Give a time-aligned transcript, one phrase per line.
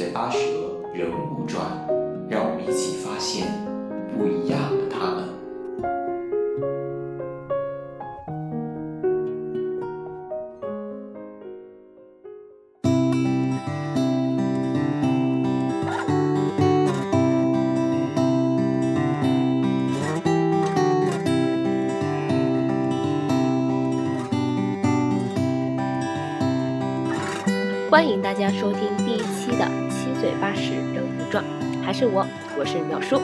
[0.00, 0.38] 嘴八舌
[0.94, 1.62] 人物传，
[2.26, 3.46] 让我们一起发现
[4.16, 5.28] 不一样的他们。
[27.90, 29.64] 欢迎大家收听第一期的
[30.20, 31.42] 《嘴八舌人物传》，
[31.82, 32.26] 还是我，
[32.58, 33.18] 我是淼叔。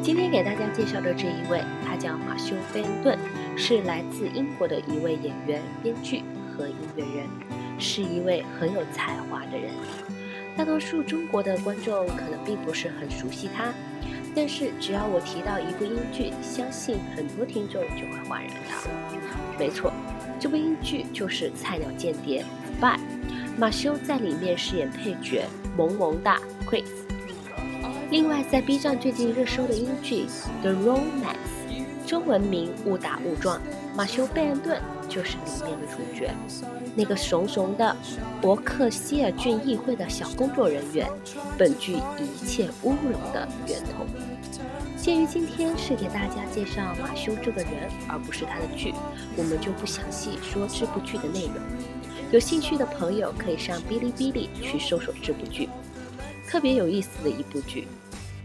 [0.00, 3.18] 今天给大家介绍的这一位，他叫马修·菲恩顿，
[3.56, 6.22] 是来自英国的一位演员、编剧
[6.56, 7.26] 和音乐人，
[7.80, 9.72] 是一位很有才华的人。
[10.56, 13.74] 大多数中国的观众可能并不是很熟悉他，
[14.32, 19.58] 但是只要我提到一部英剧，相信很多听众就会恍然大悟。
[19.58, 19.92] 没错，
[20.38, 22.44] 这部英剧就是《菜鸟间谍》
[22.80, 22.96] Spy。
[23.56, 25.44] 马修在里面饰演配角
[25.76, 26.84] 萌萌哒 Chris。
[28.10, 30.24] 另外，在 B 站最近热搜的英剧
[30.62, 31.36] 《The Romance》，
[32.08, 33.58] 中文名《误打误撞》，
[33.94, 36.30] 马修贝恩顿就是里面的主角，
[36.96, 37.94] 那个怂怂的
[38.40, 41.08] 伯克希尔郡议会的小工作人员，
[41.56, 44.04] 本剧一切乌龙的源头。
[44.96, 47.72] 鉴于今天是给大家介绍马修这个人，
[48.08, 48.92] 而不是他的剧，
[49.36, 51.54] 我们就不详细说这部剧的内容。
[52.32, 55.68] 有兴趣的朋友可以上哔哩哔哩去搜索这部剧，
[56.46, 57.88] 特别有意思的一部剧。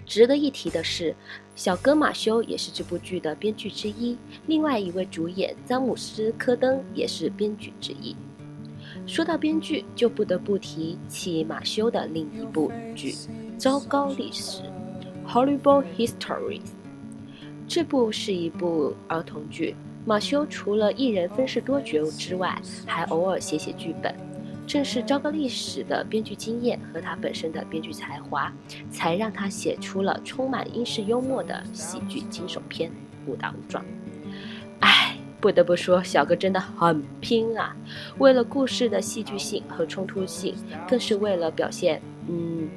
[0.07, 1.15] 值得一提的是，
[1.55, 8.15] 小哥马修也是这部剧的编剧之一，另外一位主演詹姆斯·科登也是编剧之一。
[9.05, 13.11] 说到编剧，就不得不提起马修的另一部剧
[13.57, 14.61] 《糟糕历史》
[15.31, 16.61] （Horrible Histories）。
[17.67, 19.75] 这部是一部儿童剧。
[20.05, 24.13] 马修除了一人分饰多角之外，还偶尔写写剧本。
[24.67, 28.51] 正是《糟糕历史》的编剧经验和他本身的编剧才华，
[28.91, 32.89] 才让他写出了充满英式幽默的喜剧惊悚片
[33.27, 33.83] 《误打误撞》。
[34.79, 37.75] 唉，不得不说，小哥真的很拼啊！
[38.17, 40.55] 为了故事的戏剧性和冲突性，
[40.87, 42.01] 更是为了表现……
[42.27, 42.67] 嗯，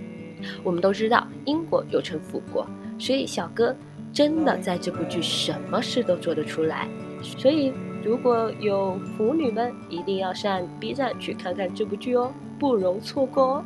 [0.63, 2.67] 我们都知道英国又称腐国，
[2.99, 3.75] 所以小哥
[4.13, 6.87] 真的在这部剧什么事都做得出来。
[7.23, 7.73] 所以，
[8.05, 13.65] 如果有腐女们，一定要上 B 站去看看这部剧哦，不容错过哦。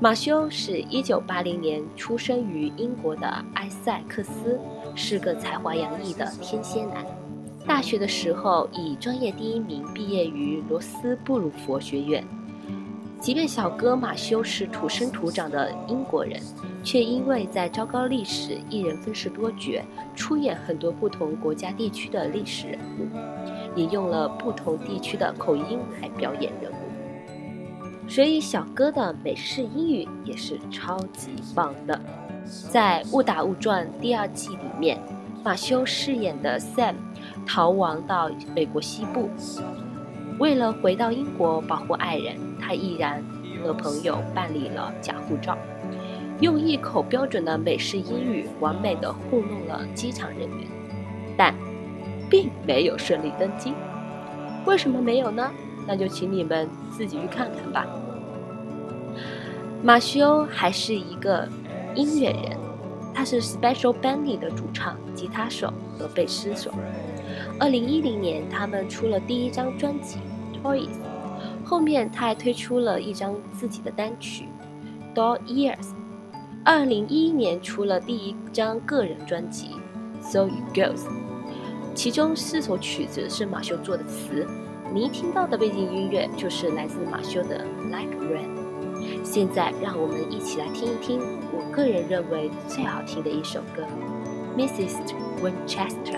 [0.00, 4.58] 马修是一九八零年出生于英国的埃塞克斯，
[4.94, 7.06] 是个才华洋溢的天蝎男。
[7.64, 12.24] 大学的时候以专业第一名毕业于罗斯布鲁佛学院。
[13.20, 16.40] 即便小哥马修是土生土长的英国人。
[16.82, 19.82] 却因为在《糟糕历史》一人分饰多角，
[20.14, 23.06] 出演很多不同国家地区的历史人物，
[23.76, 31.98] 也用了不同地区的口音来表演人物，所以小哥的美式英语也是超级棒的。
[32.68, 34.98] 在《误打误撞》第二季里面，
[35.44, 36.96] 马修饰演的 Sam
[37.46, 39.30] 逃亡到美国西部，
[40.40, 43.24] 为了回到英国保护爱人，他毅然
[43.62, 45.56] 和朋友办理了假护照。
[46.42, 50.66] 用一口标准的美式英语，完美的糊弄了机场人员，
[51.36, 51.54] 但
[52.28, 53.72] 并没有顺利登机。
[54.66, 55.48] 为什么没有呢？
[55.86, 57.86] 那就请你们自己去看看吧。
[59.84, 61.48] 马修还是一个
[61.94, 62.58] 音乐人，
[63.14, 66.72] 他是 Special Band 的主唱、吉他手和贝斯手。
[67.60, 70.18] 二零一零年，他们出了第一张专辑
[70.60, 70.88] 《Toys》，
[71.64, 74.48] 后面他还推出了一张自己的单曲
[75.16, 75.76] 《Doll Years》。
[76.64, 79.70] 二零一一年出了第一张个人专辑
[80.22, 81.00] 《So It Goes》，
[81.92, 84.46] 其中四首曲子是马修做的词，
[84.94, 88.46] 你听到的背景音乐就是来自马修的《Like Rain》。
[89.24, 91.20] 现在让我们一起来听一听
[91.52, 93.82] 我个人认为最好听的一首歌，
[94.56, 95.00] 《Mrs.
[95.42, 96.14] Winchester》。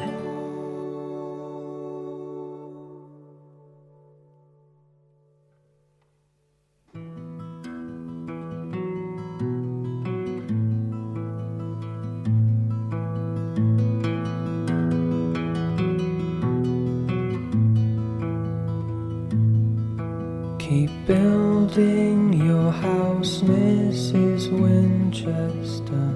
[23.95, 24.51] Mrs.
[24.51, 26.07] Winchester.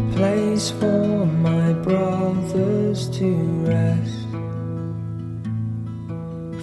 [0.00, 3.30] A place for my brothers to
[3.70, 4.26] rest.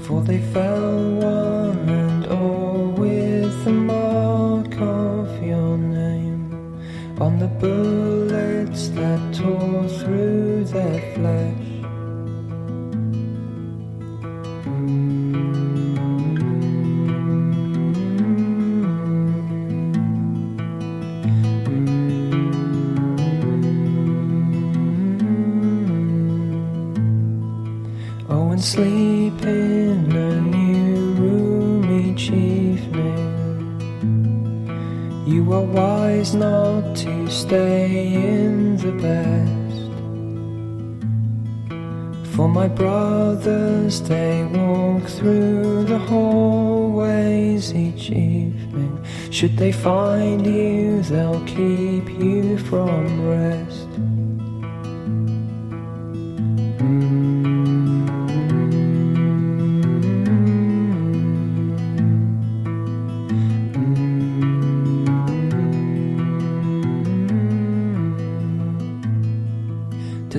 [0.06, 6.52] For they fell one and all with the mark of your name
[7.22, 11.59] on the bullets that tore through their flesh.
[28.64, 33.28] Sleep in a new room each evening.
[35.26, 39.92] You are wise not to stay in the best.
[42.36, 49.06] For my brothers, they walk through the hallways each evening.
[49.30, 53.89] Should they find you, they'll keep you from rest.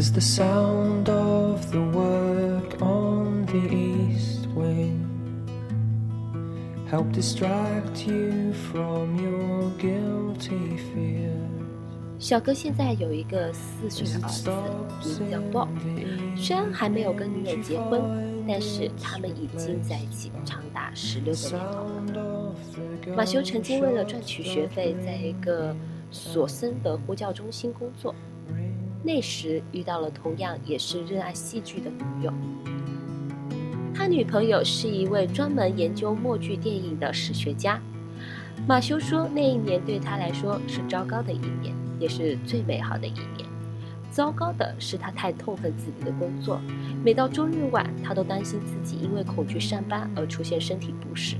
[0.00, 5.05] Does the sound of the work on the east wing
[6.88, 11.37] help distract you from your guilty fears?
[12.19, 14.31] 小哥现在有一个四岁的儿
[15.02, 15.69] 子，名叫 Bob。
[16.35, 18.00] 虽然还没有跟女友结婚，
[18.49, 21.61] 但是他们已经在一起长达十六个年
[22.14, 22.55] 头了。
[23.14, 25.76] 马修曾经为了赚取学费，在一个
[26.11, 28.14] 索森的呼叫中心工作。
[29.02, 32.32] 那时遇到了同样也是热爱戏剧的女友，
[33.94, 37.81] 他女朋友是一位专门研究默剧电影的史学家。
[38.69, 43.49] 马修说，那一年对他来说是糟糕的一年，也是最美好的一年。
[44.11, 46.61] 糟糕的是他太痛恨自己的工作，
[47.03, 51.37] 每到周日晚，他都担心自己因为恐惧上班而出现身体不适。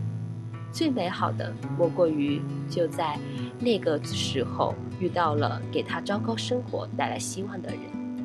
[0.73, 2.41] 最美好的莫过于
[2.71, 3.19] 就在
[3.62, 7.81] 那个时候遇到了给他糟糕生活带来希望的人，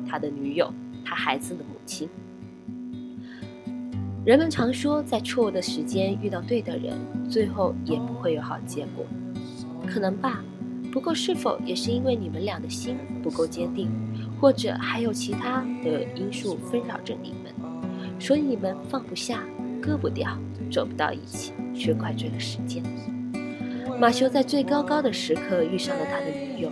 [0.08, 0.72] 他的女友，
[1.04, 2.08] 他孩子的母亲。
[4.24, 6.98] 人们常说，在错误的时间遇到对的人，
[7.28, 9.04] 最后也不会有好结果。
[9.86, 10.42] 可能吧，
[10.90, 13.90] 不过是否也是因为你们俩的心不够坚定，
[14.40, 17.54] 或者还有其他的因素纷扰着你们，
[18.18, 19.44] 所以你们放不下，
[19.82, 20.36] 割不掉，
[20.72, 22.82] 走不到一起，却怪罪了时间。
[23.98, 26.70] 马修在最高高的时刻遇上了他的女友，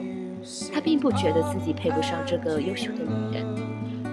[0.73, 3.47] 他并不觉得自己配不上这个优秀的女人，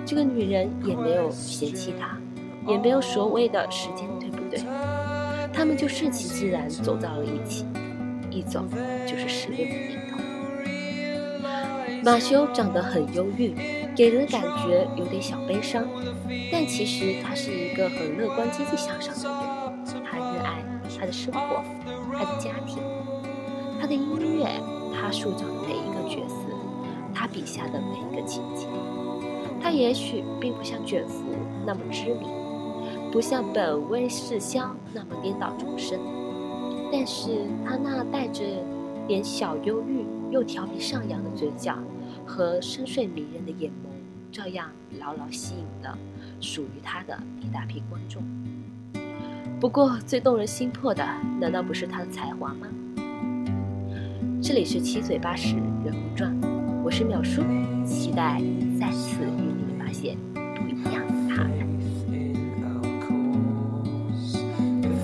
[0.06, 2.18] 这个女人也没有嫌弃他。
[2.68, 4.62] 也没有所谓的时间对不对，
[5.52, 7.66] 他们就顺其自然走到了一起，
[8.30, 8.64] 一走
[9.08, 10.20] 就是十六年头。
[12.04, 13.56] 马修长得很忧郁，
[13.96, 15.88] 给人感觉有点小悲伤，
[16.52, 19.81] 但其实他是一个很乐观、积极向上的人。
[21.02, 21.64] 他的生活，
[22.14, 22.78] 他的家庭，
[23.80, 24.46] 他的音乐，
[24.94, 26.36] 他塑造的每一个角色，
[27.12, 28.68] 他笔下的每一个情节。
[29.60, 31.24] 他也许并不像卷福
[31.66, 32.30] 那么知名。
[33.12, 36.00] 不像本威世肖那么颠倒众生，
[36.92, 38.44] 但是他那带着
[39.08, 41.80] 点小忧郁又调皮上扬的嘴角
[42.28, 43.90] 和深邃迷人的眼眸，
[44.32, 44.70] 照样
[45.00, 45.98] 牢牢吸引了
[46.40, 48.22] 属于他的一大批观众。
[49.62, 51.08] 不过最动人心魄的，
[51.40, 52.66] 难道不是他的才华吗？
[54.42, 55.56] 这里是七嘴八舌
[55.86, 56.36] 人物传，
[56.84, 57.44] 我是淼叔，
[57.86, 58.42] 期待
[58.80, 61.14] 再次与你发现不一样的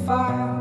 [0.07, 0.56] 他。